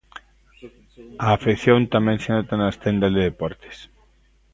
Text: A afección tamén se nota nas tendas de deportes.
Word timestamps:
A 1.25 1.27
afección 1.37 1.79
tamén 1.93 2.17
se 2.23 2.29
nota 2.35 2.53
nas 2.61 2.79
tendas 2.83 3.11
de 3.15 3.21
deportes. 3.29 3.77